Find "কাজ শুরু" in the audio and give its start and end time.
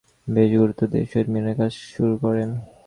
1.59-2.13